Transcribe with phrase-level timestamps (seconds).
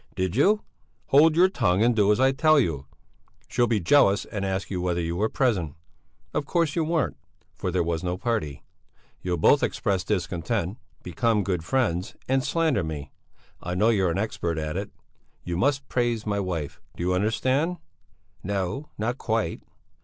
[0.15, 0.63] "Did you...."
[1.09, 2.87] "Hold your tongue and do as I tell you!
[3.47, 5.75] She'll be jealous and ask you whether you were present.
[6.33, 7.17] Of course you weren't,
[7.53, 8.63] for there was no party.
[9.21, 13.11] You'll both express discontent, become good friends and slander me;
[13.61, 14.89] I know you're an expert at it.
[14.95, 15.01] But
[15.43, 16.81] you must praise my wife.
[16.97, 17.77] Do you understand?"
[18.41, 19.61] "No; not quite."